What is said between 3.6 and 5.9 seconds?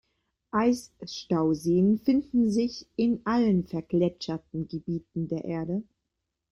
vergletscherten Gebieten der Erde.